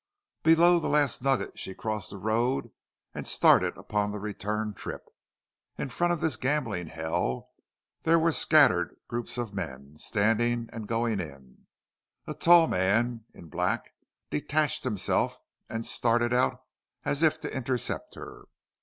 Below 0.41 0.79
the 0.79 0.87
Last 0.89 1.21
Nugget 1.21 1.59
she 1.59 1.75
crossed 1.75 2.09
the 2.09 2.17
road 2.17 2.71
and 3.13 3.27
started 3.27 3.77
upon 3.77 4.09
the 4.09 4.17
return 4.19 4.73
trip. 4.73 5.05
In 5.77 5.89
front 5.89 6.11
of 6.11 6.21
this 6.21 6.37
gambling 6.37 6.87
hell 6.87 7.49
there 8.01 8.17
were 8.17 8.31
scattered 8.31 8.95
groups 9.07 9.37
of 9.37 9.53
men, 9.53 9.97
standing, 9.97 10.71
and 10.73 10.87
going 10.87 11.19
in. 11.21 11.67
A 12.25 12.33
tall 12.33 12.65
man 12.65 13.25
in 13.35 13.45
black 13.49 13.93
detached 14.31 14.85
himself 14.85 15.37
and 15.69 15.85
started 15.85 16.33
out, 16.33 16.63
as 17.05 17.21
if 17.21 17.39
to 17.41 17.55
intercept 17.55 18.15
her. 18.15 18.45